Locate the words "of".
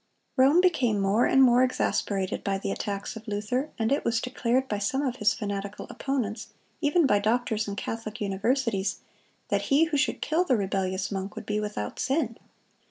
3.15-3.27, 5.03-5.17